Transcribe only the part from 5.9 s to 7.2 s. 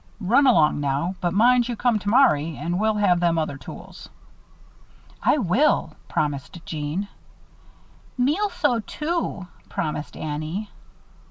promised Jeanne.